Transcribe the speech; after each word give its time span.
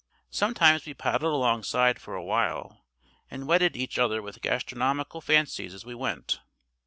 Sometimes 0.31 0.83
we 0.87 0.95
paddled 0.95 1.31
alongside 1.35 2.01
for 2.01 2.15
a 2.15 2.23
while 2.23 2.87
and 3.29 3.45
whetted 3.45 3.77
each 3.77 3.99
other 3.99 4.19
with 4.19 4.41
gastronomical 4.41 5.21
fancies 5.21 5.75
as 5.75 5.85
we 5.85 5.93
went. 5.93 6.39